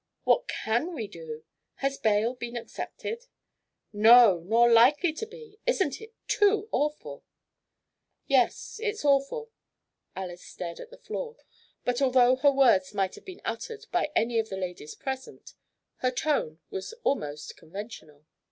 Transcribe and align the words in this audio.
"What 0.23 0.47
can 0.47 0.95
we 0.95 1.07
do? 1.07 1.43
Has 1.75 1.99
bail 1.99 2.33
been 2.33 2.57
accepted?" 2.57 3.27
"No, 3.93 4.39
nor 4.39 4.67
likely 4.67 5.13
to 5.13 5.27
be. 5.27 5.59
Isn't 5.67 6.01
it 6.01 6.11
too 6.27 6.67
awful?" 6.71 7.23
"Yes, 8.25 8.79
it's 8.81 9.05
awful." 9.05 9.51
Alys 10.15 10.43
stared 10.43 10.79
at 10.79 10.89
the 10.89 10.97
floor, 10.97 11.35
but 11.85 12.01
although 12.01 12.35
her 12.37 12.49
words 12.51 12.95
might 12.95 13.13
have 13.13 13.25
been 13.25 13.41
uttered 13.45 13.85
by 13.91 14.09
any 14.15 14.39
of 14.39 14.49
the 14.49 14.57
ladies 14.57 14.95
present, 14.95 15.53
her 15.97 16.09
tone 16.09 16.59
was 16.71 16.93
almost 17.03 17.55
conventional. 17.55 18.25